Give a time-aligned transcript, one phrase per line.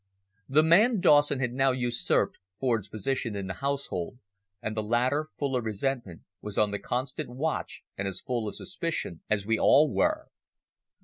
[0.49, 4.17] The man Dawson had now usurped Ford's position in the household,
[4.59, 8.55] and the latter, full of resentment, was on the constant watch and as full of
[8.55, 10.29] suspicion as we all were.